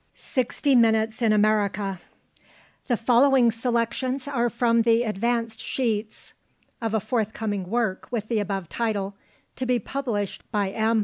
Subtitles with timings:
[0.15, 2.01] Sixty Minutes in America.
[2.87, 6.33] The following selections are from the advance sheets
[6.81, 9.15] of a forthcoming work with the above title,
[9.57, 10.99] to be published by M.